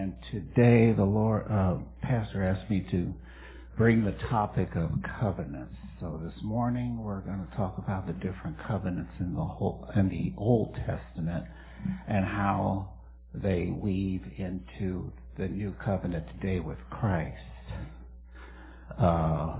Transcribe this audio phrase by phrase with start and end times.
[0.00, 3.12] And today the Lord, uh, Pastor asked me to
[3.76, 4.88] bring the topic of
[5.20, 5.74] covenants.
[6.00, 10.08] So this morning we're going to talk about the different covenants in the whole, in
[10.08, 11.44] the Old Testament
[12.08, 12.94] and how
[13.34, 17.36] they weave into the new covenant today with Christ.
[18.98, 19.58] Uh,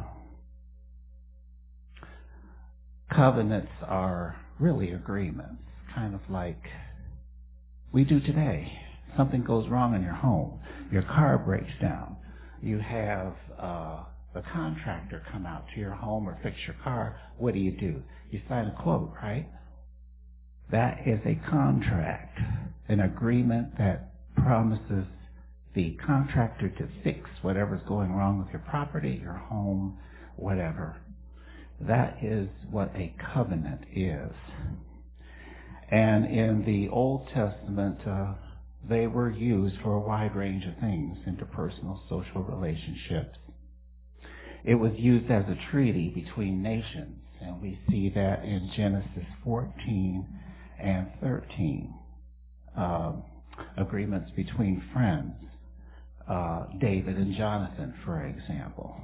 [3.14, 5.62] covenants are really agreements,
[5.94, 6.62] kind of like
[7.92, 8.72] we do today.
[9.16, 10.60] Something goes wrong in your home.
[10.92, 12.16] Your car breaks down.
[12.62, 17.18] You have uh, the contractor come out to your home or fix your car.
[17.38, 18.02] What do you do?
[18.30, 19.48] You sign a quote, right?
[20.70, 22.38] That is a contract,
[22.88, 25.04] an agreement that promises
[25.74, 29.98] the contractor to fix whatever's going wrong with your property, your home,
[30.36, 30.96] whatever.
[31.80, 34.32] That is what a covenant is.
[35.90, 38.34] And in the Old Testament, uh,
[38.88, 43.36] they were used for a wide range of things, interpersonal, social relationships.
[44.64, 50.26] It was used as a treaty between nations, and we see that in Genesis 14
[50.82, 51.94] and 13.
[52.76, 53.12] Uh,
[53.76, 55.34] agreements between friends,
[56.28, 58.96] uh, David and Jonathan, for example.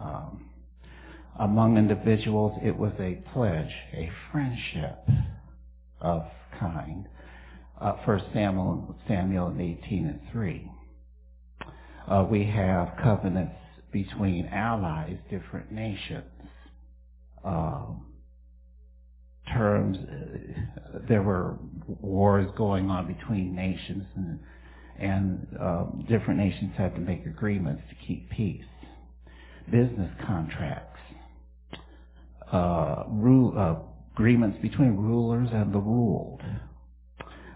[0.00, 0.48] Um,
[1.38, 4.98] among individuals, it was a pledge, a friendship
[6.00, 6.22] of
[6.58, 7.06] kind.
[7.80, 10.70] Uh, First Samuel, Samuel 18 and 3.
[12.08, 13.54] Uh, we have covenants
[13.92, 16.24] between allies, different nations.
[17.44, 18.06] Um,
[19.52, 24.38] terms, uh, there were wars going on between nations, and,
[24.98, 28.64] and um, different nations had to make agreements to keep peace.
[29.70, 31.00] Business contracts,
[32.52, 33.76] uh, rule, uh,
[34.14, 36.42] agreements between rulers and the ruled.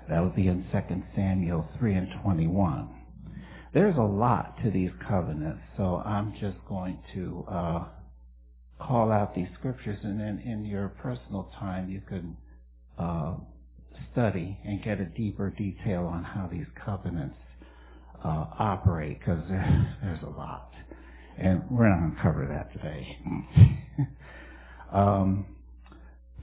[0.09, 2.89] That would be in 2 Samuel 3 and 21.
[3.75, 7.85] There's a lot to these covenants, so I'm just going to uh,
[8.81, 12.37] call out these scriptures, and then in your personal time you can
[12.99, 13.35] uh,
[14.13, 17.37] study and get a deeper detail on how these covenants
[18.25, 20.71] uh, operate, because there's a lot,
[21.37, 23.19] and we're not going to cover that today.
[24.93, 25.47] um,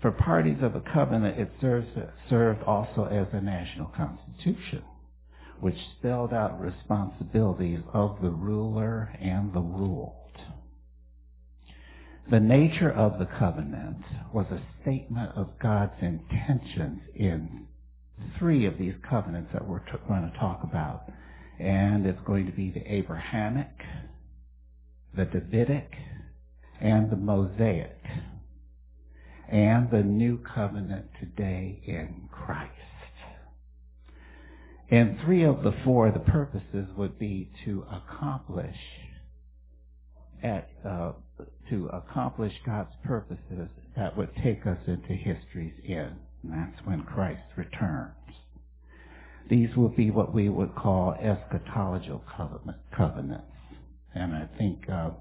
[0.03, 1.88] for parties of a covenant, it serves,
[2.30, 4.84] served also as a national constitution,
[5.62, 10.12] which spelled out responsibilities of the ruler and the ruled.
[12.30, 14.03] The nature of the covenant
[14.34, 17.68] was a statement of God's intentions in
[18.38, 21.03] three of these covenants that we're t- going to talk about.
[21.59, 23.72] And it's going to be the Abrahamic,
[25.16, 25.94] the Davidic,
[26.81, 27.96] and the Mosaic
[29.50, 32.72] and the new covenant today in Christ.
[34.90, 38.76] And three of the four, the purposes would be to accomplish
[40.44, 41.14] at, uh,
[41.70, 46.16] to accomplish God's purposes that would take us into history's end.
[46.44, 48.14] And that's when Christ returns.
[49.50, 52.22] These will be what we would call eschatological
[52.96, 53.46] covenants.
[54.14, 55.12] And I think uh,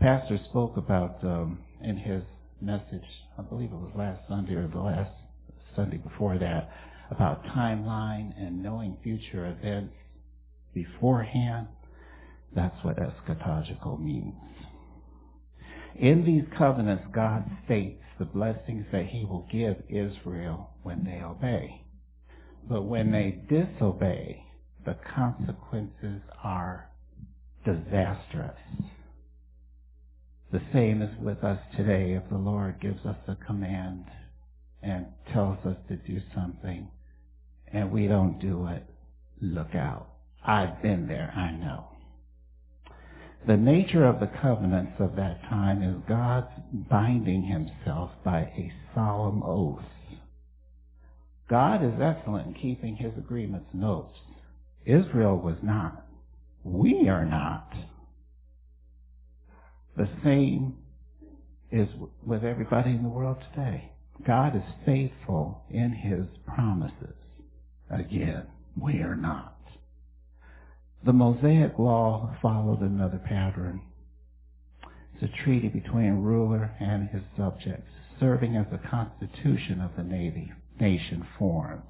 [0.00, 2.22] Pastor spoke about um, in his
[2.60, 3.04] message,
[3.38, 5.12] I believe it was last Sunday or the last
[5.76, 6.70] Sunday before that,
[7.10, 9.94] about timeline and knowing future events
[10.72, 11.68] beforehand.
[12.54, 14.34] That's what eschatological means.
[15.96, 21.82] In these covenants, God states the blessings that he will give Israel when they obey.
[22.68, 24.44] But when they disobey,
[24.84, 26.88] the consequences are
[27.64, 28.58] disastrous.
[30.52, 32.12] The same is with us today.
[32.12, 34.04] If the Lord gives us a command
[34.82, 36.88] and tells us to do something
[37.72, 38.84] and we don't do it,
[39.40, 40.08] look out.
[40.46, 41.88] I've been there, I know.
[43.46, 49.42] The nature of the covenants of that time is God's binding himself by a solemn
[49.42, 49.84] oath.
[51.50, 54.18] God is excellent in keeping his agreements and oaths.
[54.86, 56.06] Israel was not.
[56.62, 57.70] We are not.
[59.96, 60.76] The same
[61.70, 61.88] is
[62.26, 63.92] with everybody in the world today.
[64.26, 67.14] God is faithful in his promises.
[67.90, 68.46] Again,
[68.80, 69.56] we are not.
[71.04, 73.82] The Mosaic Law followed another pattern.
[75.14, 80.52] It's a treaty between ruler and his subjects, serving as a constitution of the navy,
[80.80, 81.82] nation formed.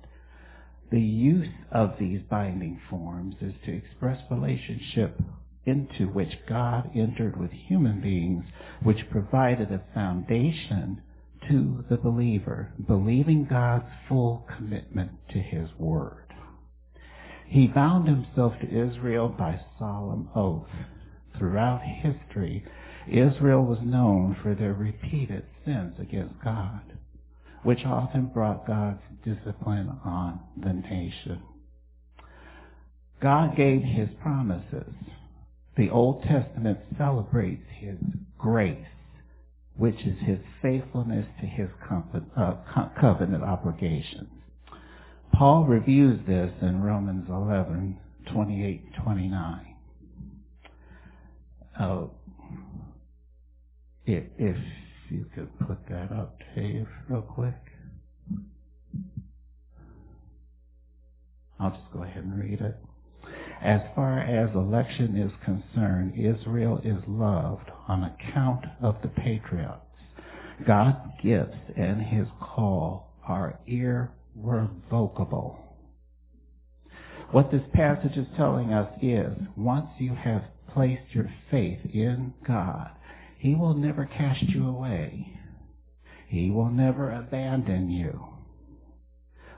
[0.91, 5.19] The use of these binding forms is to express relationship
[5.67, 8.45] into which God entered with human beings,
[8.83, 11.01] which provided a foundation
[11.49, 16.25] to the believer, believing God's full commitment to his word.
[17.47, 20.69] He bound himself to Israel by solemn oath.
[21.39, 22.65] Throughout history,
[23.09, 26.81] Israel was known for their repeated sins against God,
[27.63, 31.43] which often brought God's discipline on the nation.
[33.21, 34.93] God gave his promises.
[35.77, 37.99] The Old Testament celebrates his
[38.39, 38.87] grace,
[39.77, 41.69] which is his faithfulness to his
[42.37, 42.55] uh,
[43.01, 44.29] covenant obligations.
[45.33, 47.99] Paul reviews this in Romans 11,
[48.33, 49.67] 28, 29.
[51.79, 52.05] Uh,
[54.07, 54.57] if, if
[55.11, 57.55] you could put that up, Dave, real quick.
[61.59, 62.77] I'll just go ahead and read it.
[63.65, 69.81] As far as election is concerned, Israel is loved on account of the patriots.
[70.67, 75.59] God's gifts and his call are irrevocable.
[77.31, 80.45] What this passage is telling us is once you have
[80.75, 82.91] placed your faith in God,
[83.39, 85.39] he will never cast you away.
[86.29, 88.27] He will never abandon you,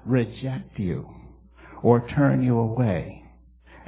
[0.04, 1.10] reject you,
[1.82, 3.25] or turn you away.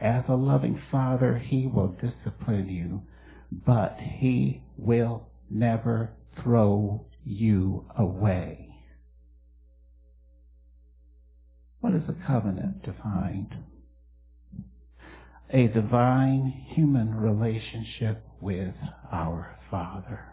[0.01, 3.03] As a loving father, he will discipline you,
[3.51, 6.11] but he will never
[6.43, 8.69] throw you away.
[11.81, 13.55] What is a covenant defined?
[15.51, 18.75] A divine human relationship with
[19.11, 20.33] our Father.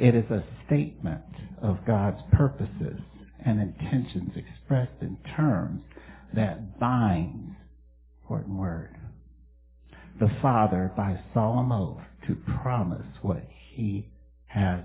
[0.00, 1.24] It is a statement
[1.60, 3.00] of God's purposes
[3.44, 5.82] and intentions expressed in terms
[6.34, 7.56] that binds
[8.26, 8.96] important word.
[10.18, 14.08] The Father, by solemn oath, to promise what he
[14.46, 14.80] has,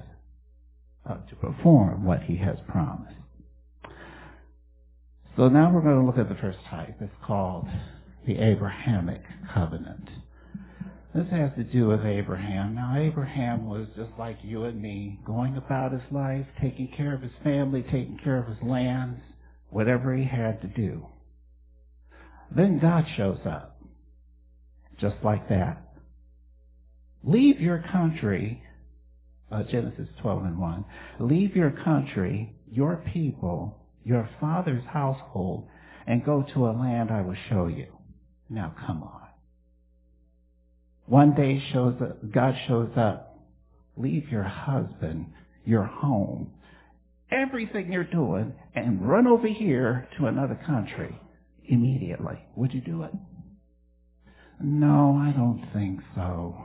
[1.10, 3.16] uh, to perform what he has promised.
[5.36, 6.96] So now we're going to look at the first type.
[7.00, 7.68] It's called
[8.28, 10.08] the Abrahamic covenant.
[11.16, 12.76] This has to do with Abraham.
[12.76, 17.22] Now, Abraham was just like you and me, going about his life, taking care of
[17.22, 19.20] his family, taking care of his lands,
[19.72, 21.06] whatever he had to do.
[22.56, 23.82] Then God shows up.
[25.00, 25.82] Just like that.
[27.24, 28.62] Leave your country,
[29.52, 30.86] uh, Genesis 12 and 1.
[31.20, 35.68] Leave your country, your people, your father's household,
[36.08, 37.88] and go to a land I will show you.
[38.50, 39.28] Now come on.
[41.06, 43.40] One day shows up, God shows up.
[43.98, 45.28] Leave your husband,
[45.66, 46.52] your home,
[47.30, 51.16] everything you're doing, and run over here to another country
[51.68, 52.40] immediately.
[52.56, 53.12] Would you do it?
[54.62, 56.56] No, I don't think so.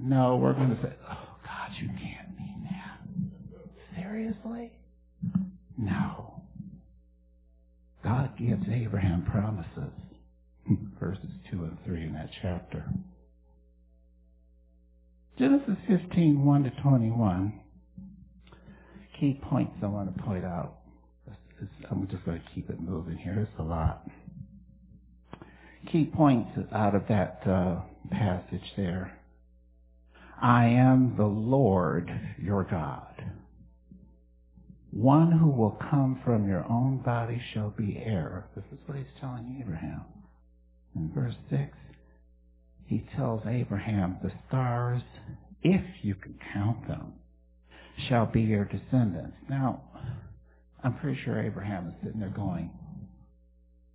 [0.00, 4.02] No, we're going to say, oh, God, you can't mean that.
[4.02, 4.72] Seriously?
[5.78, 6.42] No.
[8.02, 9.92] God gives Abraham promises.
[10.98, 12.84] Verses 2 and 3 in that chapter.
[15.38, 17.60] Genesis 15, 1 to 21.
[19.20, 20.78] Key points I want to point out.
[21.90, 23.48] I'm just going to keep it moving here.
[23.48, 24.06] It's a lot.
[25.90, 27.80] Key points out of that uh,
[28.10, 29.18] passage there.
[30.40, 33.24] I am the Lord your God.
[34.90, 38.46] One who will come from your own body shall be heir.
[38.54, 40.02] This is what he's telling Abraham.
[40.94, 41.76] In verse 6,
[42.86, 45.02] he tells Abraham, the stars,
[45.62, 47.14] if you can count them,
[48.08, 49.36] shall be your descendants.
[49.48, 49.82] Now,
[50.84, 52.70] I'm pretty sure Abraham is sitting there going,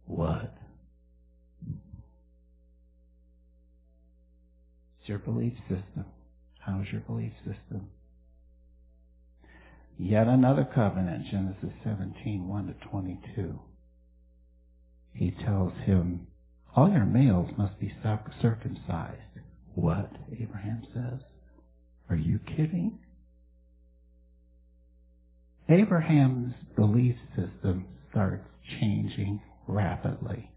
[0.05, 0.55] what?
[4.99, 6.05] It's your belief system.
[6.59, 7.89] How's your belief system?
[9.99, 13.59] Yet another covenant, Genesis 17, 1 to 22.
[15.13, 16.25] He tells him,
[16.75, 17.93] all your males must be
[18.41, 19.19] circumcised.
[19.75, 20.11] What?
[20.31, 21.19] Abraham says.
[22.09, 22.97] Are you kidding?
[25.69, 28.45] Abraham's belief system starts
[28.79, 30.49] changing rapidly.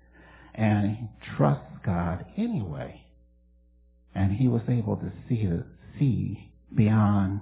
[0.55, 3.03] And he trusts God anyway.
[4.15, 5.49] And he was able to see,
[5.99, 7.41] see beyond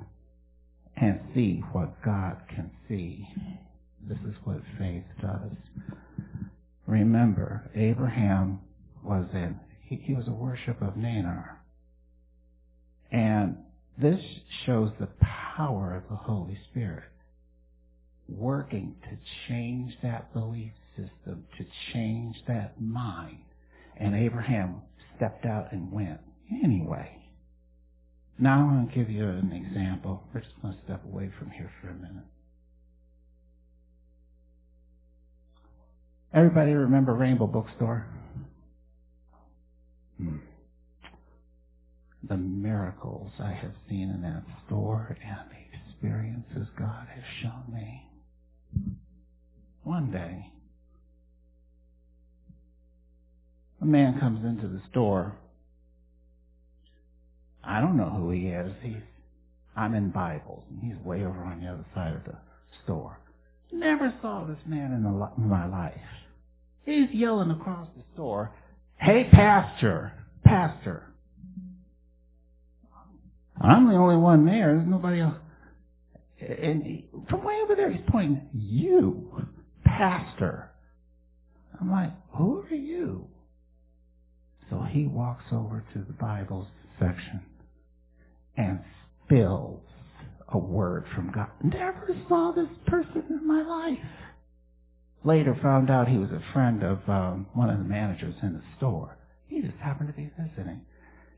[0.97, 3.29] and see what God can see.
[4.09, 5.53] This is what faith does.
[6.87, 8.61] Remember, Abraham
[9.05, 11.57] was in, he, he was a worship of Nannar.
[13.13, 13.57] And
[13.97, 14.21] this
[14.67, 15.09] shows the
[15.57, 17.05] power of the Holy Spirit
[18.37, 19.19] working to
[19.49, 23.39] change that belief system, to change that mind.
[23.97, 24.83] And Abraham
[25.17, 26.21] stepped out and went
[26.63, 27.17] anyway.
[28.39, 30.23] Now I'm going to give you an example.
[30.33, 32.25] We're just going to step away from here for a minute.
[36.33, 38.07] Everybody remember Rainbow Bookstore?
[40.17, 40.37] Hmm.
[42.29, 48.10] The miracles I have seen in that store and the experiences God has shown me.
[49.83, 50.47] One day,
[53.81, 55.35] a man comes into the store.
[57.65, 58.73] I don't know who he is.
[58.83, 59.03] He's
[59.77, 62.37] I'm in Bibles, and he's way over on the other side of the
[62.85, 63.19] store.
[63.73, 65.95] Never saw this man in, the, in my life.
[66.85, 68.53] He's yelling across the store,
[68.97, 70.13] "Hey, pastor,
[70.45, 71.05] pastor!"
[73.61, 74.75] I'm the only one there.
[74.75, 75.37] There's nobody else.
[76.41, 79.47] And from way over there, he's pointing, "You,
[79.85, 80.71] pastor."
[81.81, 83.29] I'm like, "Who are you?"
[84.71, 86.69] So he walks over to the Bibles
[86.99, 87.43] section
[88.57, 88.81] and
[89.25, 89.83] spills
[90.49, 91.51] a word from God.
[91.63, 93.99] Never saw this person in my life.
[95.25, 98.63] Later found out he was a friend of um, one of the managers in the
[98.77, 99.17] store.
[99.49, 100.81] He just happened to be visiting.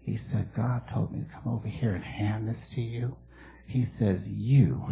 [0.04, 3.16] He said, God told me to come over here and hand this to you.
[3.66, 4.82] He says, you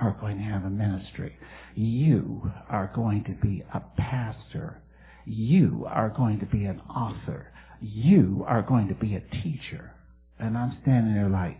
[0.00, 1.36] are going to have a ministry.
[1.74, 4.82] You are going to be a pastor.
[5.26, 9.92] You are going to be an author you are going to be a teacher.
[10.38, 11.58] And I'm standing there like,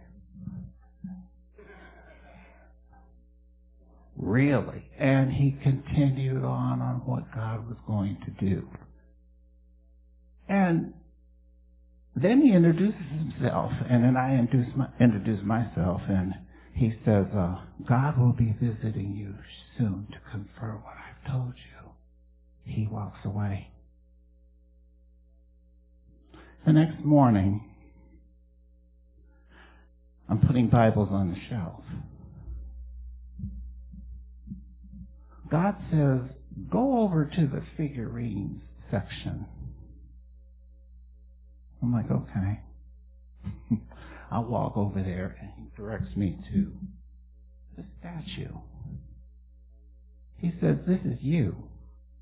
[4.17, 4.85] really?
[4.99, 8.69] And he continued on on what God was going to do.
[10.49, 10.95] And
[12.17, 16.35] then he introduces himself, and then I introduce, my, introduce myself, and
[16.75, 19.35] he says, uh, God will be visiting you
[19.77, 21.91] soon to confirm what I've told you.
[22.65, 23.71] He walks away.
[26.67, 27.65] The next morning,
[30.29, 31.83] I'm putting Bibles on the shelf.
[35.51, 36.21] God says,
[36.71, 39.47] go over to the figurines section.
[41.83, 42.61] I'm like, okay.
[44.31, 46.73] I'll walk over there and he directs me to
[47.77, 48.55] the statue.
[50.39, 51.57] He says, this is you.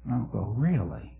[0.04, 1.12] And I'll go, really?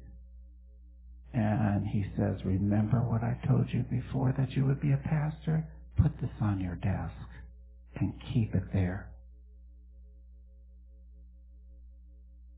[1.35, 5.65] And he says, remember what I told you before that you would be a pastor?
[6.01, 7.13] Put this on your desk
[7.97, 9.09] and keep it there.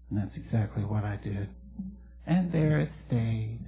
[0.09, 1.49] And that's exactly what I did.
[2.27, 3.61] And there it stayed.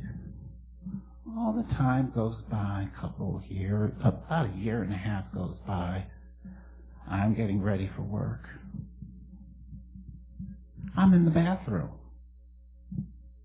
[1.39, 5.25] All the time goes by, a couple of years, about a year and a half
[5.35, 6.05] goes by.
[7.11, 8.47] I'm getting ready for work.
[10.97, 11.91] I'm in the bathroom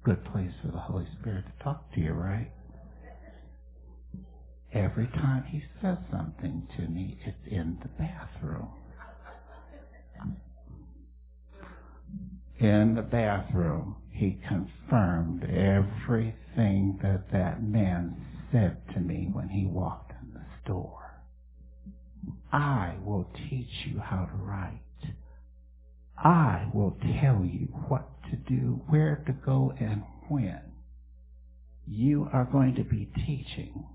[0.08, 2.50] good place for the Holy Spirit to talk to you, right?
[4.74, 8.70] Every time he says something to me, it's in the bathroom.
[12.60, 18.16] In the bathroom, he confirmed everything that that man
[18.52, 21.22] said to me when he walked in the store.
[22.52, 24.82] I will teach you how to write.
[26.18, 30.60] I will tell you what to do, where to go, and when.
[31.86, 33.86] You are going to be teaching.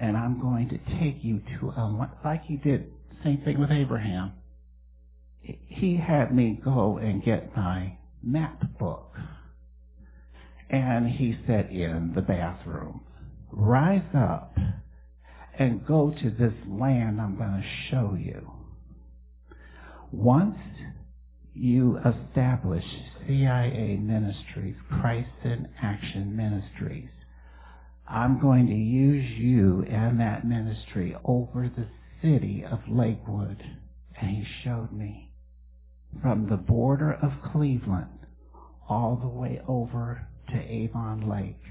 [0.00, 2.90] And I'm going to take you to, a, like he did,
[3.22, 4.32] same thing with Abraham.
[5.42, 9.14] He had me go and get my map book.
[10.68, 13.00] And he said in the bathroom,
[13.50, 14.56] rise up
[15.58, 18.50] and go to this land I'm going to show you.
[20.12, 20.58] Once
[21.54, 22.84] you establish
[23.26, 27.10] CIA Ministries, Christ in Action Ministries.
[28.08, 31.86] I'm going to use you and that ministry over the
[32.22, 33.62] city of Lakewood.
[34.20, 35.29] And he showed me
[36.22, 38.26] from the border of Cleveland
[38.88, 41.62] all the way over to Avon Lake.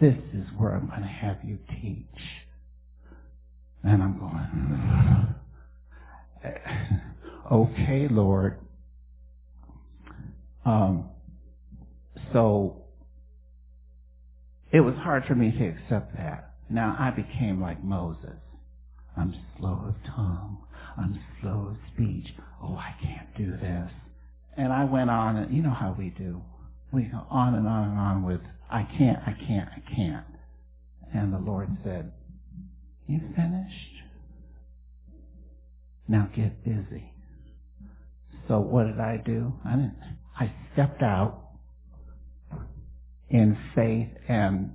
[0.00, 2.06] This is where I'm going to have you teach.
[3.82, 5.34] And I'm going,
[7.52, 8.58] okay, Lord,
[10.64, 11.10] um,
[12.32, 12.84] so
[14.72, 16.54] it was hard for me to accept that.
[16.70, 18.38] Now I became like Moses.
[19.16, 20.64] I'm slow of tongue.
[20.96, 22.26] I'm slow of speech.
[22.62, 23.90] Oh, I can't do this.
[24.56, 26.42] And I went on, and you know how we do.
[26.92, 30.26] We go on and on and on with, I can't, I can't, I can't.
[31.14, 32.12] And the Lord said,
[33.06, 33.92] you finished?
[36.08, 37.12] Now get busy.
[38.48, 39.52] So what did I do?
[39.64, 39.96] I didn't,
[40.38, 41.42] I stepped out
[43.30, 44.72] in faith and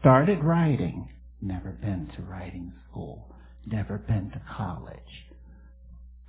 [0.00, 1.08] started writing.
[1.40, 3.34] Never been to writing school.
[3.66, 5.27] Never been to college.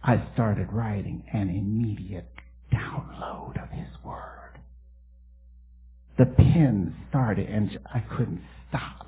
[0.03, 2.29] I started writing an immediate
[2.73, 4.51] download of His Word.
[6.17, 9.07] the pen started and I couldn't stop.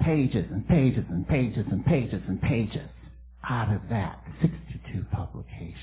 [0.00, 2.88] Pages and pages and pages and pages and pages.
[3.48, 5.76] Out of that, 62 publications.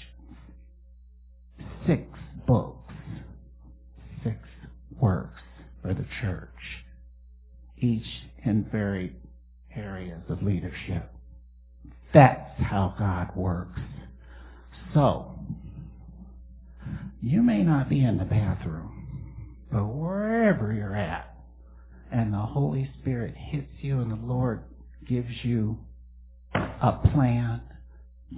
[1.88, 2.04] Six
[2.48, 2.94] books.
[4.24, 4.38] Six
[5.00, 5.42] works
[5.82, 6.50] for the church.
[7.80, 8.08] Each
[8.46, 9.16] in varied
[9.76, 11.13] areas of leadership.
[12.14, 13.80] That's how God works.
[14.94, 15.40] So,
[17.22, 21.36] you may not be in the bathroom, but wherever you're at,
[22.12, 24.62] and the Holy Spirit hits you and the Lord
[25.08, 25.80] gives you
[26.54, 27.62] a plan,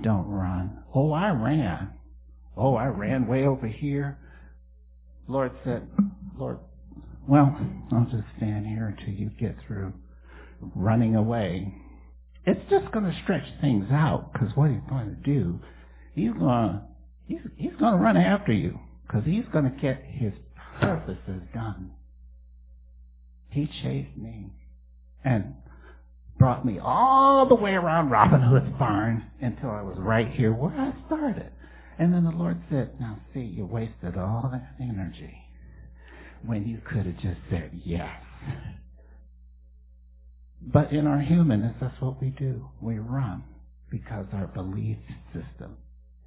[0.02, 0.84] don't run.
[0.94, 1.90] Oh, I ran.
[2.56, 4.18] Oh, I ran way over here.
[5.28, 5.88] Lord said,
[6.38, 6.60] Lord,
[7.28, 7.58] well,
[7.92, 9.94] I'll just stand here until you get through
[10.76, 11.74] running away.
[12.46, 15.60] It's just going to stretch things out because what he's going to do,
[16.14, 16.82] he's going to,
[17.28, 20.34] he's, he's going to run after you because he's going to get his
[20.80, 21.92] purposes done.
[23.50, 24.52] He chased me
[25.24, 25.56] and
[26.38, 30.76] brought me all the way around Robin Hood's barn until I was right here where
[30.76, 31.52] I started.
[31.98, 35.34] And then the Lord said, now see, you wasted all that energy
[36.46, 38.10] when you could have just said yes.
[40.66, 42.70] But in our humanness, that's what we do.
[42.82, 43.44] We run
[43.92, 44.98] because our belief
[45.32, 45.78] system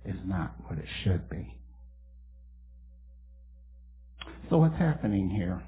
[0.05, 1.55] is not what it should be.
[4.49, 5.63] So what's happening here?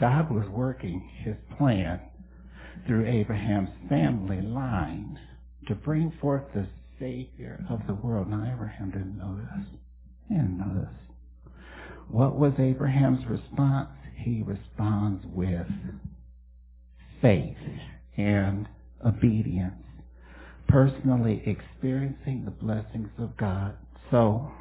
[0.00, 2.00] God was working his plan
[2.86, 5.18] through Abraham's family line
[5.66, 6.66] to bring forth the
[6.98, 8.28] Savior of the world.
[8.30, 9.66] Now, Abraham didn't know this.
[10.28, 11.52] He didn't know this.
[12.08, 13.90] What was Abraham's response?
[14.16, 15.66] He responds with
[17.20, 17.56] faith
[18.18, 18.68] and
[19.06, 19.82] obedience,
[20.68, 23.76] personally experiencing the blessings of God.
[24.10, 24.52] So,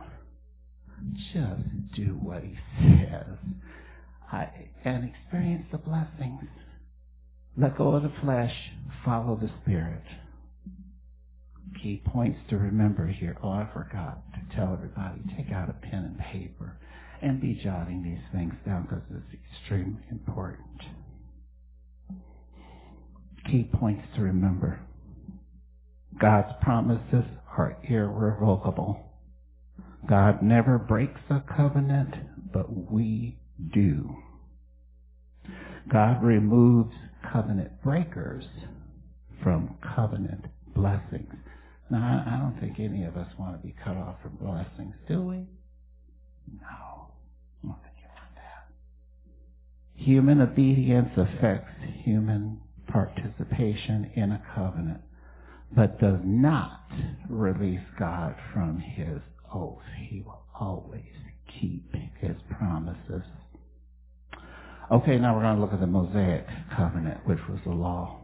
[1.33, 3.37] just do what he says
[4.31, 4.49] I,
[4.83, 6.49] and experience the blessings.
[7.57, 8.53] Let go of the flesh,
[9.03, 10.03] follow the Spirit.
[11.81, 13.37] Key points to remember here.
[13.41, 16.77] Oh, I forgot to tell everybody, take out a pen and paper
[17.21, 20.81] and be jotting these things down because it's extremely important.
[23.49, 24.79] Key points to remember.
[26.19, 27.23] God's promises
[27.57, 28.99] are irrevocable.
[30.09, 32.13] God never breaks a covenant,
[32.53, 33.37] but we
[33.73, 34.15] do.
[35.91, 36.93] God removes
[37.31, 38.43] covenant breakers
[39.43, 41.33] from covenant blessings.
[41.89, 45.21] Now, I don't think any of us want to be cut off from blessings, do
[45.21, 45.37] we?
[46.61, 47.11] No.
[47.63, 48.67] I don't think you want that.
[49.95, 51.71] Human obedience affects
[52.03, 55.01] human participation in a covenant,
[55.75, 56.81] but does not
[57.29, 59.19] release God from his
[59.53, 59.81] oath.
[60.09, 61.03] He will always
[61.59, 63.23] keep his promises.
[64.89, 68.21] Okay, now we're going to look at the Mosaic covenant, which was the law.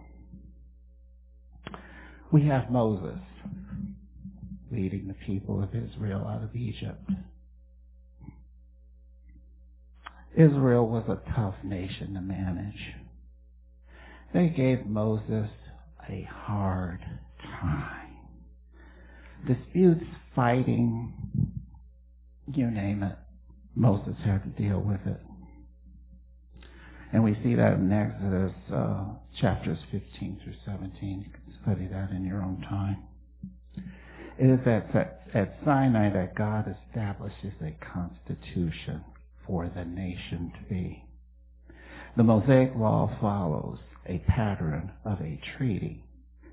[2.32, 3.20] We have Moses
[4.72, 7.12] leading the people of Israel out of Egypt.
[10.36, 12.94] Israel was a tough nation to manage.
[14.34, 15.50] They gave Moses
[16.10, 17.00] a hard
[17.62, 18.18] time.
[19.48, 21.14] Disputes, fighting,
[22.52, 23.16] you name it,
[23.76, 25.22] Moses had to deal with it.
[27.12, 29.06] And we see that in Exodus uh,
[29.40, 31.26] chapters 15 through 17.
[31.26, 33.04] You can study that in your own time.
[34.40, 34.96] It is at,
[35.36, 39.04] at, Sinai that God establishes a constitution
[39.46, 41.04] for the nation to be.
[42.18, 46.04] The Mosaic Law follows a pattern of a treaty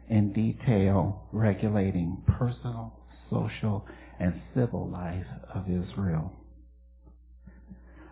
[0.09, 2.99] in detail regulating personal,
[3.31, 3.87] social,
[4.19, 6.33] and civil life of Israel.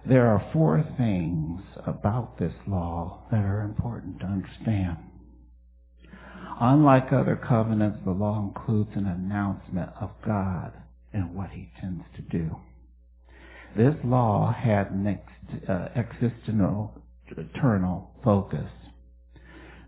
[0.09, 4.96] There are four things about this law that are important to understand.
[6.61, 10.72] Unlike other covenants, the law includes an announcement of God
[11.12, 12.57] and what he tends to do.
[13.77, 17.03] This law had an ex, uh, existential,
[17.37, 18.68] eternal focus.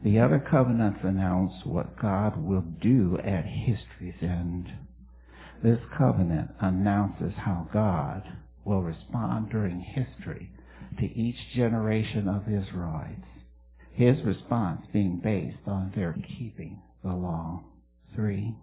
[0.02, 4.72] The other covenants announce what God will do at history's end.
[5.62, 8.22] This covenant announces how God
[8.64, 10.50] will respond during history
[10.98, 13.26] to each generation of Israelites,
[13.92, 17.62] his response being based on their keeping the law.
[18.14, 18.54] Three,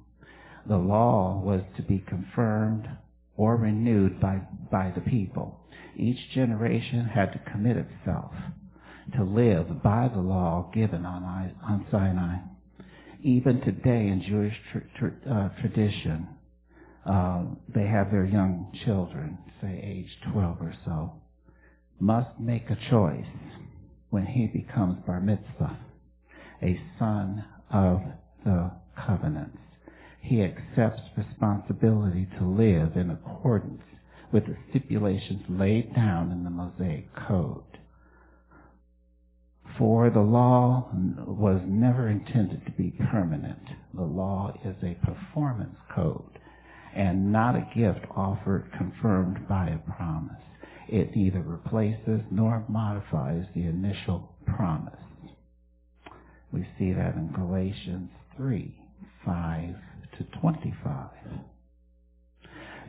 [0.66, 2.90] the law was to be confirmed
[3.36, 5.60] or renewed by, by the people.
[5.96, 8.34] Each generation had to commit itself
[9.16, 11.24] to live by the law given on,
[11.64, 12.38] on Sinai.
[13.24, 16.28] Even today in Jewish tr- tr- uh, tradition,
[17.06, 17.44] uh,
[17.74, 21.14] they have their young children, say age 12 or so,
[22.00, 23.26] must make a choice
[24.10, 25.78] when he becomes bar mitzvah,
[26.62, 28.02] a son of
[28.46, 28.72] the
[29.06, 29.58] covenants.
[30.22, 33.82] He accepts responsibility to live in accordance
[34.32, 37.77] with the stipulations laid down in the Mosaic Code.
[39.78, 40.90] For the law
[41.28, 43.62] was never intended to be permanent.
[43.94, 46.40] The law is a performance code
[46.96, 50.42] and not a gift offered confirmed by a promise.
[50.88, 54.94] It neither replaces nor modifies the initial promise.
[56.52, 58.74] We see that in Galatians 3,
[59.26, 59.76] 5
[60.18, 61.10] to 25.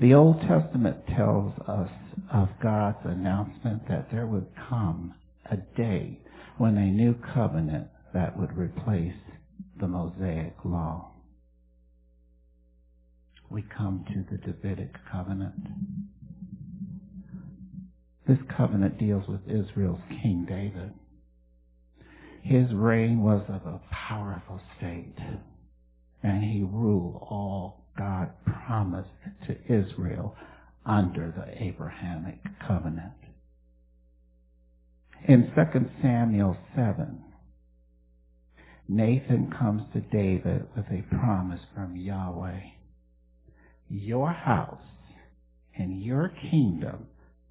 [0.00, 1.90] The Old Testament tells us
[2.32, 5.12] of God's announcement that there would come
[5.50, 6.20] a day
[6.58, 9.14] when a new covenant that would replace
[9.80, 11.12] the Mosaic law.
[13.48, 15.54] We come to the Davidic covenant.
[18.26, 20.92] This covenant deals with Israel's King David.
[22.42, 25.16] His reign was of a powerful state,
[26.22, 28.30] and he ruled all God
[28.66, 29.08] promised
[29.46, 30.36] to Israel
[30.84, 33.12] under the Abrahamic covenant.
[35.26, 37.22] In 2 Samuel 7,
[38.88, 42.60] Nathan comes to David with a promise from Yahweh.
[43.90, 44.78] Your house
[45.76, 47.06] and your kingdom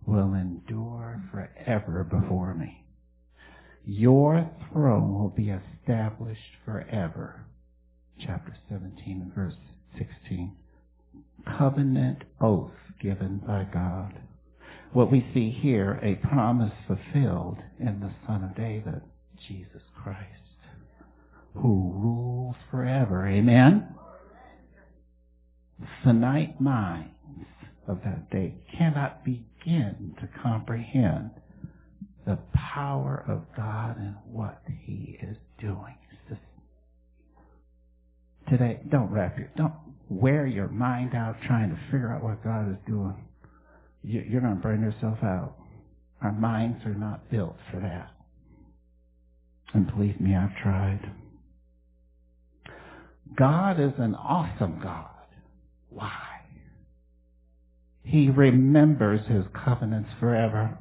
[0.05, 2.83] will endure forever before me.
[3.85, 7.45] Your throne will be established forever.
[8.19, 9.53] Chapter 17 and verse
[9.97, 10.55] 16.
[11.57, 14.13] Covenant oath given by God
[14.97, 18.99] what we see here, a promise fulfilled in the Son of David,
[19.47, 20.19] Jesus Christ,
[21.53, 23.27] who rules forever.
[23.27, 23.93] Amen?
[26.03, 27.11] Finite minds
[27.87, 31.29] of that day cannot begin to comprehend
[32.25, 35.95] the power of God and what he is doing.
[38.49, 39.73] Today, don't wrap your, don't
[40.09, 43.27] wear your mind out trying to figure out what God is doing
[44.03, 45.55] you're going to burn yourself out.
[46.21, 48.11] Our minds are not built for that.
[49.73, 51.11] And believe me, I've tried.
[53.35, 55.09] God is an awesome God.
[55.89, 56.23] Why?
[58.03, 60.77] He remembers his covenants forever.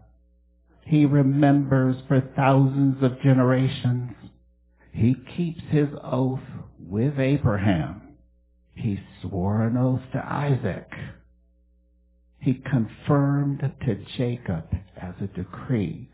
[0.85, 4.13] He remembers for thousands of generations.
[4.93, 6.41] He keeps his oath
[6.79, 8.03] with Abraham.
[8.75, 10.89] He swore an oath to Isaac
[12.47, 16.09] he confirmed to Jacob as a decree,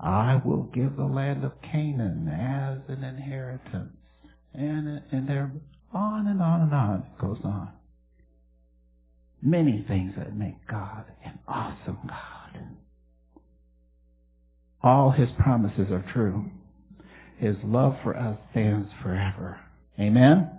[0.00, 3.92] I will give the land of Canaan as an inheritance.
[4.52, 5.52] And, and there,
[5.94, 7.68] on and on and on it goes on.
[9.40, 12.66] Many things that make God an awesome God.
[14.82, 16.46] All his promises are true.
[17.38, 19.60] His love for us stands forever.
[20.00, 20.50] Amen?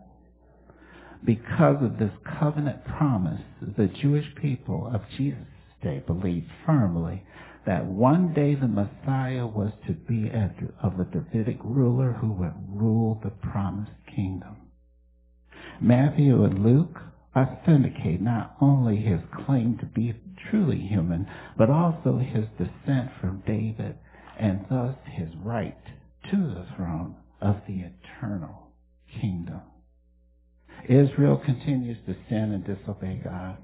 [1.26, 3.42] Because of this covenant promise,
[3.78, 5.40] the Jewish people of Jesus'
[5.82, 7.24] day believed firmly
[7.66, 10.32] that one day the Messiah was to be
[10.82, 14.56] of a Davidic ruler who would rule the promised kingdom.
[15.82, 17.00] Matthew and Luke
[17.36, 20.14] authenticate not only his claim to be
[20.50, 21.28] truly human,
[21.58, 23.98] but also his descent from David
[24.40, 25.78] and thus his right
[26.32, 28.72] to the throne of the eternal
[29.22, 29.62] kingdom.
[30.88, 33.58] Israel continues to sin and disobey God.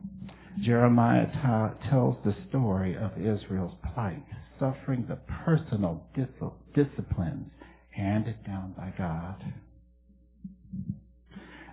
[0.62, 4.24] Jeremiah t- tells the story of Israel's plight,
[4.60, 6.28] suffering the personal dis-
[6.74, 7.50] disciplines
[7.90, 9.36] handed down by God.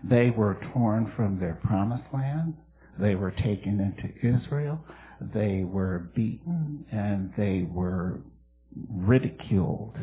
[0.02, 2.54] They were torn from their promised land.
[2.98, 4.80] They were taken into Israel.
[5.20, 8.20] They were beaten and they were
[8.88, 9.96] ridiculed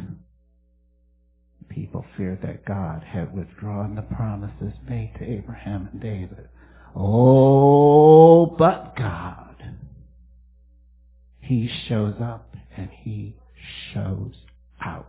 [1.69, 6.49] people feared that God had withdrawn the promises made to Abraham and David.
[6.95, 9.77] Oh, but God.
[11.39, 13.35] He shows up and he
[13.93, 14.33] shows
[14.81, 15.05] out.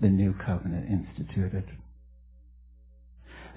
[0.00, 1.64] The new covenant instituted.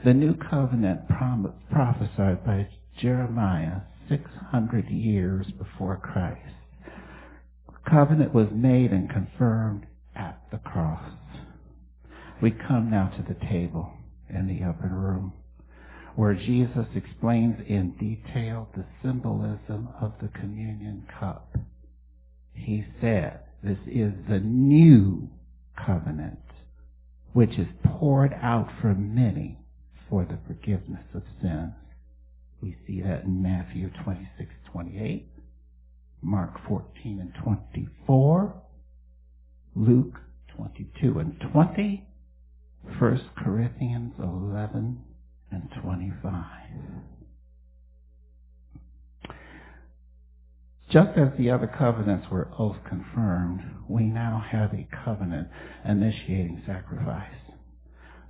[0.03, 2.67] The new covenant prom- prophesied by
[2.99, 6.60] Jeremiah 600 years before Christ
[7.89, 11.11] covenant was made and confirmed at the cross.
[12.41, 13.93] We come now to the table
[14.29, 15.33] in the upper room
[16.15, 21.55] where Jesus explains in detail the symbolism of the communion cup.
[22.53, 25.29] He said, this is the new
[25.85, 26.39] covenant
[27.33, 29.57] which is poured out for many
[30.09, 31.71] for the forgiveness of sins.
[32.61, 35.30] We see that in Matthew 26, 28
[36.21, 38.53] Mark 14 and 24,
[39.75, 40.19] Luke
[40.55, 42.05] 22 and 20,
[42.99, 44.99] 1 Corinthians 11
[45.51, 46.45] and 25.
[50.91, 55.47] Just as the other covenants were oath confirmed, we now have a covenant
[55.87, 57.31] initiating sacrifice.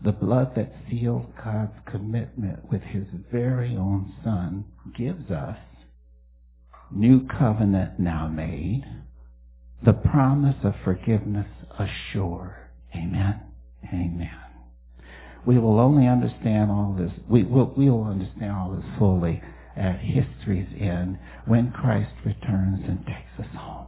[0.04, 5.58] The blood that sealed God's commitment with his very own son gives us
[6.94, 8.84] new covenant now made,
[9.84, 11.48] the promise of forgiveness
[11.80, 12.56] assured.
[12.96, 13.42] Amen.
[13.86, 14.30] Amen.
[15.46, 19.42] We will only understand all this, we will, we will understand all this fully
[19.76, 23.88] at history's end when Christ returns and takes us home.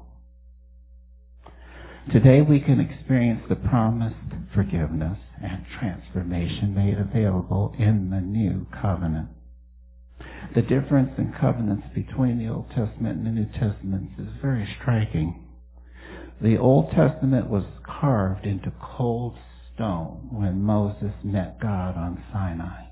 [2.11, 4.15] Today we can experience the promised
[4.53, 9.29] forgiveness and transformation made available in the new covenant.
[10.55, 15.47] The difference in covenants between the Old Testament and the New Testament is very striking.
[16.41, 19.35] The Old Testament was carved into cold
[19.73, 22.85] stone when Moses met God on Sinai.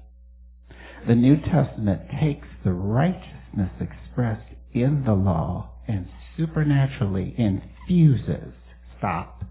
[1.07, 8.53] The New Testament takes the righteousness expressed in the law and supernaturally infuses,
[8.97, 9.43] stop,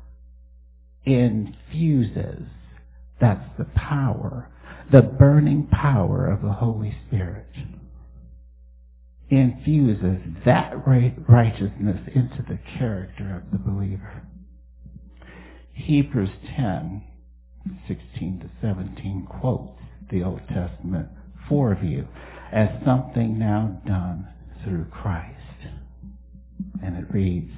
[1.05, 2.43] infuses,
[3.21, 4.49] that's the power,
[4.91, 7.47] the burning power of the Holy Spirit,
[9.31, 14.23] infuses that righteousness into the character of the believer.
[15.73, 17.03] Hebrews 10,
[17.87, 21.09] 16 to 17 quotes the Old Testament
[21.49, 22.07] for you
[22.53, 24.29] as something now done
[24.65, 25.37] through Christ.
[26.83, 27.53] And it reads,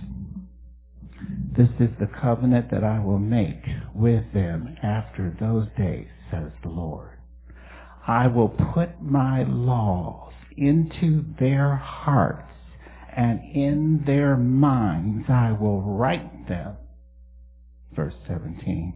[1.56, 6.68] This is the covenant that I will make with them after those days, says the
[6.68, 7.18] Lord.
[8.06, 12.52] I will put my laws into their hearts,
[13.14, 16.76] and in their minds I will write them.
[17.94, 18.94] Verse 17.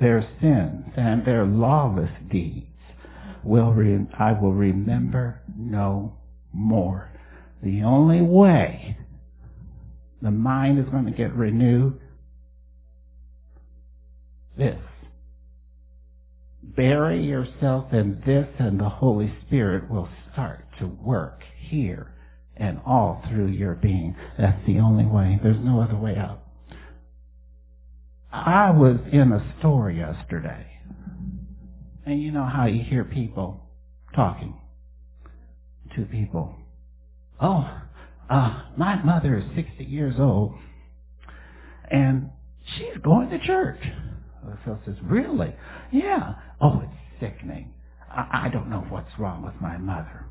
[0.00, 2.66] Their sins and their lawless deeds
[3.42, 6.16] will re- I will remember no
[6.52, 7.10] more.
[7.62, 8.96] The only way
[10.22, 12.00] the mind is going to get renewed,
[14.56, 14.78] this.
[16.62, 22.12] Bury yourself in this and the Holy Spirit will start to work here
[22.56, 24.16] and all through your being.
[24.38, 25.38] That's the only way.
[25.42, 26.42] There's no other way out.
[28.32, 30.66] I was in a store yesterday
[32.08, 33.60] and you know how you hear people
[34.14, 34.58] talking
[35.94, 36.54] to people.
[37.40, 37.82] Oh,
[38.30, 40.54] uh, my mother is 60 years old,
[41.90, 42.30] and
[42.76, 43.80] she's going to church.
[44.64, 45.54] Fellow says, really?
[45.92, 46.34] Yeah.
[46.60, 47.74] Oh, it's sickening.
[48.10, 50.24] I, I don't know what's wrong with my mother.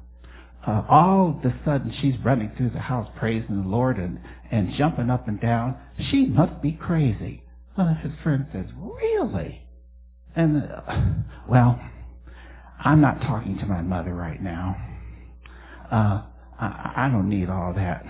[0.65, 4.19] Uh, all of a sudden, she's running through the house praising the Lord and,
[4.51, 5.77] and jumping up and down.
[6.11, 7.43] She must be crazy.
[7.75, 9.61] One of his friends says, really?
[10.35, 11.01] And, uh,
[11.47, 11.79] well,
[12.79, 14.75] I'm not talking to my mother right now.
[15.91, 16.23] Uh,
[16.59, 18.05] I, I don't need all that.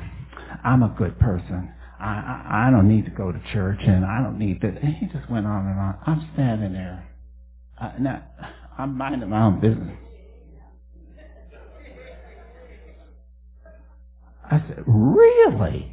[0.63, 1.73] I'm a good person.
[1.99, 4.81] I, I, don't need to go to church, and I don't need that.
[4.81, 5.97] And he just went on and on.
[6.05, 7.07] I'm standing there.
[7.79, 8.23] Uh, now,
[8.77, 9.97] I'm minding my own business.
[14.49, 15.91] I said, really?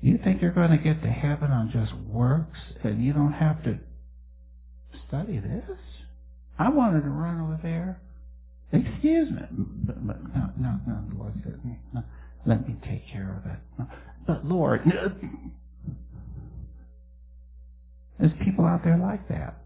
[0.00, 3.62] You think you're going to get to heaven on just works and you don't have
[3.64, 3.78] to
[5.08, 5.78] study this?
[6.58, 8.00] I wanted to run over there.
[8.72, 9.42] Excuse me.
[9.50, 11.60] But, but no, no, no, Lord said,
[11.92, 12.02] no,
[12.46, 13.58] let me take care of it.
[13.78, 13.86] No,
[14.26, 14.82] but Lord,
[18.18, 19.58] there's people out there like that.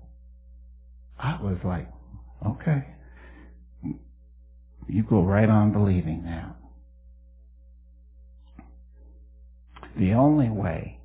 [1.18, 1.88] I was like,
[2.46, 2.87] okay.
[4.92, 6.57] You go right on believing that.
[9.96, 10.98] The only way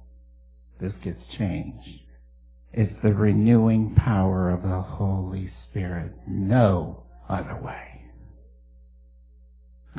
[0.82, 2.02] this gets changed
[2.74, 6.14] is the renewing power of the Holy Spirit.
[6.28, 8.02] No other way.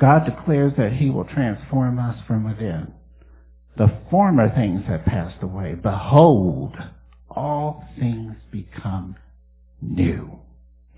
[0.01, 2.93] God declares that he will transform us from within.
[3.79, 5.75] The former things have passed away.
[5.75, 6.75] Behold,
[7.31, 9.17] all things become
[9.81, 10.41] new.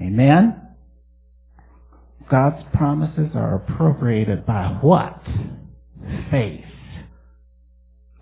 [0.01, 0.68] Amen?
[2.31, 5.21] God's promises are appropriated by what?
[6.31, 6.65] Faith.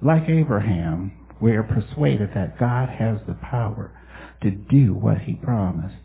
[0.01, 3.93] Like Abraham, we are persuaded that God has the power
[4.43, 5.97] to do what he promised.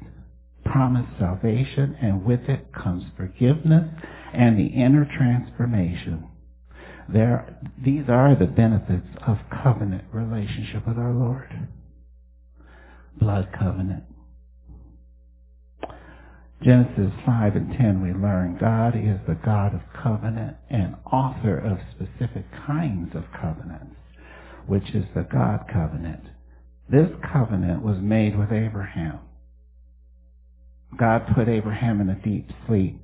[0.66, 3.90] Promised salvation, and with it comes forgiveness
[4.34, 6.28] and the inner transformation.
[7.12, 11.68] There, these are the benefits of covenant relationship with our Lord.
[13.20, 14.04] Blood covenant.
[16.64, 21.80] Genesis 5 and 10, we learn God is the God of covenant and author of
[21.96, 23.96] specific kinds of covenants,
[24.68, 26.22] which is the God covenant.
[26.88, 29.18] This covenant was made with Abraham.
[31.00, 33.02] God put Abraham in a deep sleep,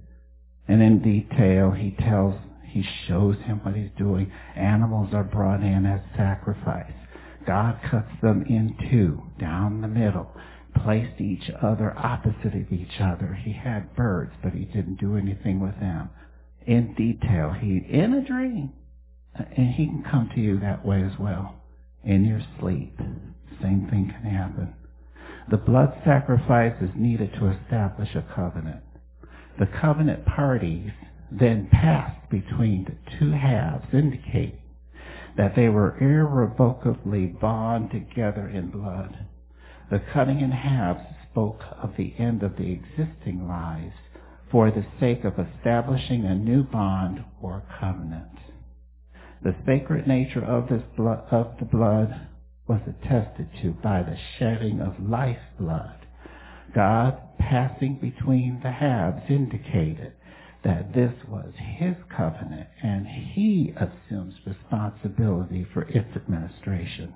[0.68, 4.32] and in detail he tells, he shows him what he's doing.
[4.56, 6.94] Animals are brought in as sacrifice.
[7.48, 10.32] God cuts them in two, down the middle
[10.88, 13.38] placed each other opposite of each other.
[13.44, 16.10] He had birds, but he didn't do anything with them.
[16.66, 18.72] In detail, he in a dream,
[19.36, 21.56] and he can come to you that way as well.
[22.06, 22.98] In your sleep,
[23.62, 24.74] same thing can happen.
[25.52, 28.84] The blood sacrifice is needed to establish a covenant.
[29.60, 30.92] The covenant parties
[31.30, 34.62] then passed between the two halves, indicating
[35.36, 39.26] that they were irrevocably bound together in blood.
[39.90, 43.96] The cutting in halves spoke of the end of the existing lives
[44.52, 48.38] for the sake of establishing a new bond or covenant.
[49.42, 52.28] The sacred nature of, this blood, of the blood
[52.68, 56.06] was attested to by the shedding of life blood.
[56.74, 60.14] God passing between the halves indicated
[60.64, 67.14] that this was his covenant and he assumes responsibility for its administration.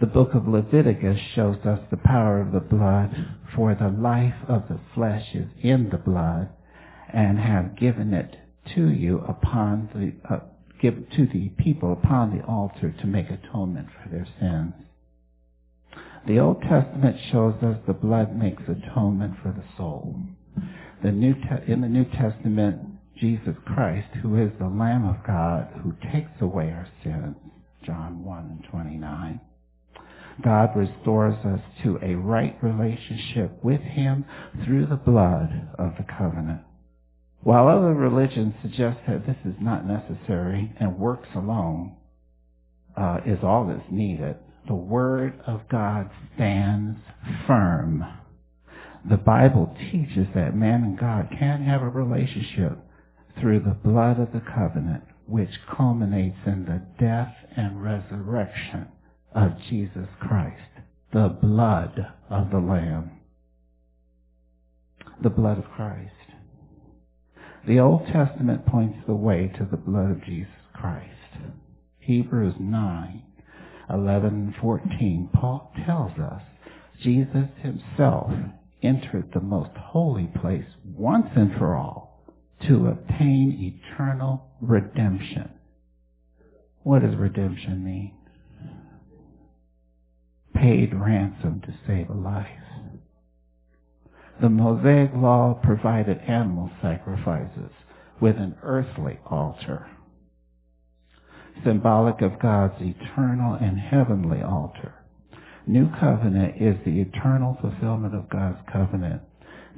[0.00, 3.10] The book of Leviticus shows us the power of the blood,
[3.56, 6.50] for the life of the flesh is in the blood,
[7.12, 8.36] and have given it
[8.76, 10.40] to you upon the uh,
[10.80, 14.72] give to the people upon the altar to make atonement for their sins.
[16.28, 20.14] The Old Testament shows us the blood makes atonement for the soul.
[21.02, 22.80] The New Te- in the New Testament,
[23.16, 27.34] Jesus Christ, who is the Lamb of God, who takes away our sins,
[27.84, 29.40] John 1 and 29.
[30.42, 34.24] God restores us to a right relationship with Him
[34.64, 36.60] through the blood of the covenant.
[37.42, 41.96] While other religions suggest that this is not necessary and works alone
[42.96, 46.98] uh, is all that's needed, the Word of God stands
[47.46, 48.04] firm.
[49.08, 52.78] The Bible teaches that man and God can have a relationship
[53.40, 58.88] through the blood of the covenant, which culminates in the death and resurrection
[59.34, 60.56] of Jesus Christ,
[61.12, 63.10] the blood of the Lamb.
[65.22, 66.12] The blood of Christ.
[67.66, 71.04] The Old Testament points the way to the blood of Jesus Christ.
[71.98, 73.22] Hebrews 9,
[73.90, 76.42] 11 14, Paul tells us
[77.02, 78.32] Jesus himself
[78.82, 82.24] entered the most holy place once and for all
[82.66, 85.50] to obtain eternal redemption.
[86.82, 88.17] What does redemption mean?
[90.60, 92.46] Paid ransom to save a life.
[94.40, 97.70] The Mosaic law provided animal sacrifices
[98.20, 99.88] with an earthly altar,
[101.64, 104.94] symbolic of God's eternal and heavenly altar.
[105.66, 109.22] New covenant is the eternal fulfillment of God's covenant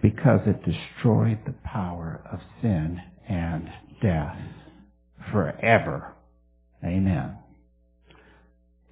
[0.03, 3.69] because it destroyed the power of sin and
[4.03, 4.39] death
[5.33, 6.13] forever.
[6.85, 7.40] Amen.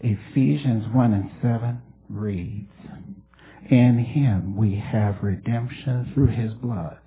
[0.01, 2.71] Ephesians 1 and 7 reads,
[3.69, 6.99] In him we have redemption through his blood,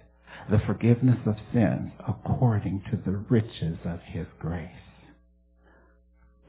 [0.50, 4.70] the forgiveness of sins according to the riches of his grace.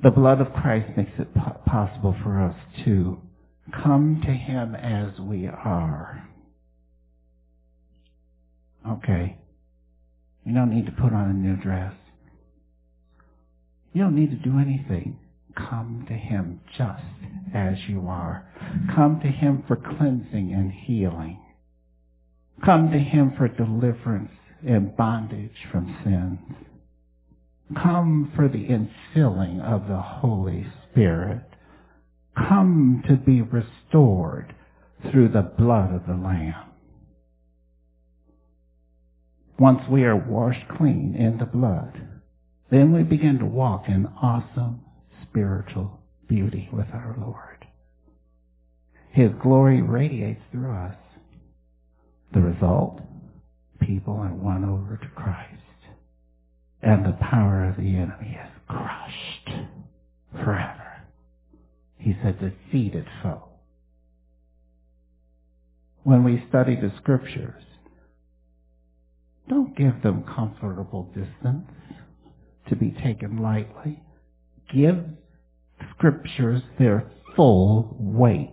[0.02, 3.20] The blood of Christ makes it po- possible for us to
[3.72, 6.28] come to him as we are.
[8.88, 9.38] Okay.
[10.44, 11.94] You don't need to put on a new dress.
[13.92, 15.18] You don't need to do anything.
[15.56, 17.02] Come to him just
[17.54, 18.48] as you are.
[18.94, 21.40] Come to him for cleansing and healing.
[22.64, 24.30] Come to him for deliverance
[24.66, 26.38] and bondage from sins.
[27.74, 31.42] Come for the infilling of the Holy Spirit.
[32.36, 34.54] Come to be restored
[35.10, 36.54] through the blood of the Lamb.
[39.58, 42.00] Once we are washed clean in the blood,
[42.70, 44.80] then we begin to walk in awesome
[45.32, 47.66] spiritual beauty with our Lord.
[49.12, 50.96] His glory radiates through us.
[52.32, 53.00] The result,
[53.80, 55.48] people are won over to Christ.
[56.82, 59.50] And the power of the enemy is crushed
[60.32, 61.02] forever.
[61.98, 63.44] He's a defeated foe.
[66.04, 67.62] When we study the scriptures,
[69.48, 71.70] don't give them comfortable distance
[72.68, 74.02] to be taken lightly.
[74.74, 75.04] Give
[75.96, 78.50] scriptures their full weight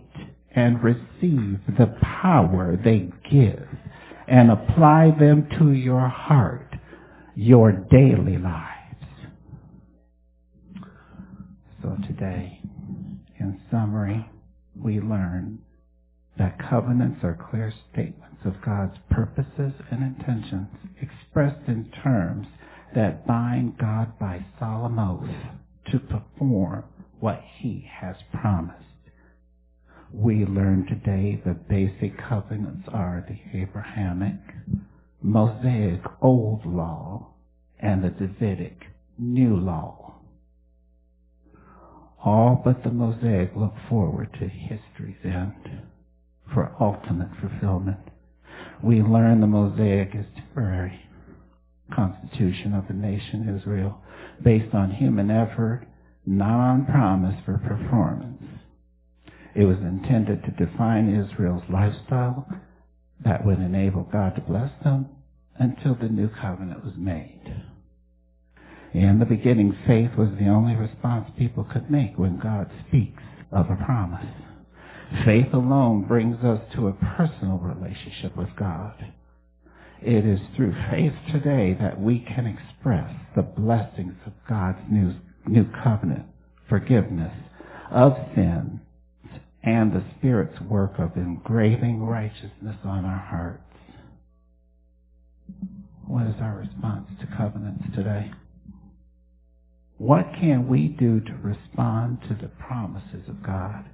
[0.54, 3.68] and receive the power they give
[4.28, 6.74] and apply them to your heart,
[7.34, 8.76] your daily lives.
[11.82, 12.60] So today,
[13.38, 14.28] in summary,
[14.76, 15.58] we learn
[16.38, 20.68] that covenants are clear statements of God's purposes and intentions
[21.00, 22.46] expressed in terms
[22.94, 25.59] that bind God by solemn oath
[25.90, 26.84] to perform
[27.20, 28.76] what he has promised.
[30.12, 34.40] We learn today the basic covenants are the Abrahamic,
[35.22, 37.28] Mosaic Old Law,
[37.78, 38.86] and the Davidic
[39.18, 40.14] New Law.
[42.24, 45.80] All but the Mosaic look forward to history's end
[46.52, 47.98] for ultimate fulfillment.
[48.82, 51.00] We learn the Mosaic is temporary
[51.94, 54.00] constitution of the nation Israel
[54.42, 55.86] based on human effort,
[56.26, 58.42] not on promise for performance.
[59.54, 62.46] It was intended to define Israel's lifestyle
[63.24, 65.08] that would enable God to bless them
[65.58, 67.40] until the new covenant was made.
[68.92, 73.22] In the beginning, faith was the only response people could make when God speaks
[73.52, 74.26] of a promise.
[75.24, 78.94] Faith alone brings us to a personal relationship with God.
[80.02, 85.14] It is through faith today that we can express the blessings of God's new,
[85.46, 86.24] new covenant,
[86.68, 87.34] forgiveness
[87.90, 88.80] of sin,
[89.62, 93.62] and the Spirit's work of engraving righteousness on our hearts.
[96.06, 98.30] What is our response to covenants today?
[99.98, 103.84] What can we do to respond to the promises of God?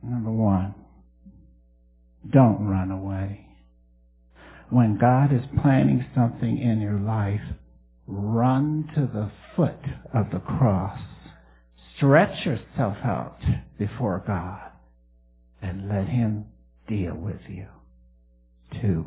[0.00, 0.74] Number one,
[2.30, 3.43] don't run away.
[4.74, 7.40] When God is planning something in your life,
[8.08, 9.78] run to the foot
[10.12, 10.98] of the cross.
[11.96, 13.38] Stretch yourself out
[13.78, 14.72] before God
[15.62, 16.46] and let him
[16.88, 17.68] deal with you.
[18.82, 19.06] Two,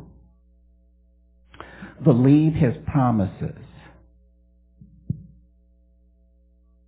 [2.02, 3.60] believe his promises.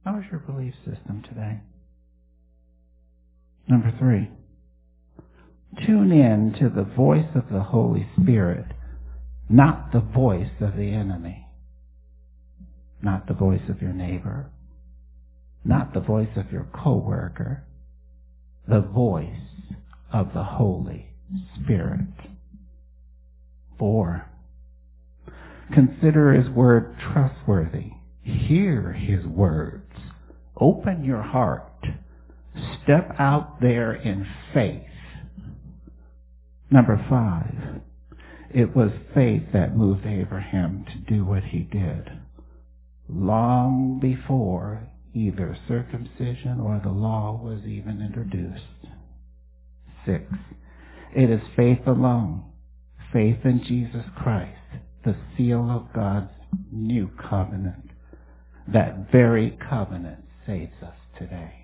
[0.07, 1.61] How is your belief system today?
[3.69, 4.31] Number three,
[5.87, 8.67] tune in to the voice of the Holy Spirit,
[9.49, 11.47] not the voice of the enemy,
[13.03, 14.51] not the voice of your neighbor,
[15.65, 17.65] not the voice of your coworker,
[18.69, 19.27] the voice
[20.13, 21.07] of the Holy
[21.63, 22.09] Spirit.
[23.79, 24.27] Four,
[25.73, 27.93] consider his word trustworthy.
[28.23, 29.91] Hear his words.
[30.61, 31.71] Open your heart
[32.83, 34.90] Step out there in faith.
[36.71, 37.81] Number five,
[38.55, 42.11] it was faith that moved Abraham to do what he did.
[43.09, 48.63] Long before either circumcision or the law was even introduced.
[50.07, 50.25] Six,
[51.15, 52.45] it is faith alone,
[53.13, 54.57] faith in Jesus Christ,
[55.05, 56.31] the seal of God's
[56.71, 57.91] new covenant.
[58.73, 61.60] That very covenant saves us today.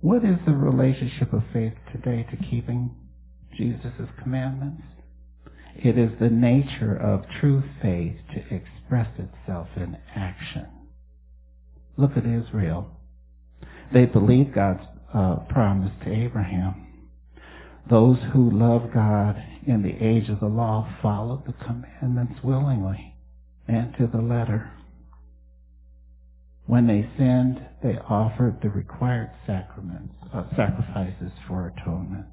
[0.00, 2.94] What is the relationship of faith today to keeping
[3.54, 4.82] Jesus' commandments?
[5.76, 10.66] It is the nature of true faith to express itself in action.
[11.98, 12.90] Look at Israel.
[13.92, 16.86] They believed God's uh, promise to Abraham.
[17.90, 19.36] Those who love God
[19.66, 23.16] in the age of the law followed the commandments willingly
[23.68, 24.70] and to the letter.
[26.70, 32.26] When they sinned, they offered the required sacraments, uh, sacrifices for atonement.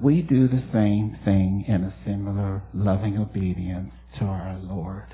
[0.00, 3.90] We do the same thing in a similar loving obedience
[4.20, 5.12] to our Lord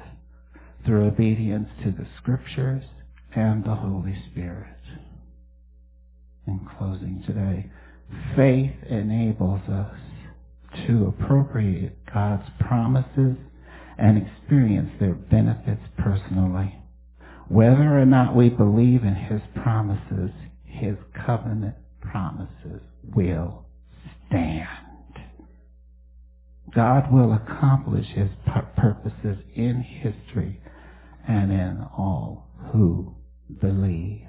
[0.84, 2.84] through obedience to the scriptures
[3.34, 4.76] and the Holy Spirit.
[6.46, 7.70] In closing today,
[8.36, 9.96] faith enables us
[10.86, 13.38] to appropriate God's promises
[13.96, 16.78] and experience their benefits personally.
[17.48, 20.30] Whether or not we believe in his promises,
[20.64, 20.96] his
[21.26, 22.82] covenant promises
[23.14, 23.64] will
[24.28, 24.68] stand.
[26.74, 28.28] God will accomplish his
[28.76, 30.60] purposes in history
[31.26, 33.14] and in all who
[33.60, 34.27] believe.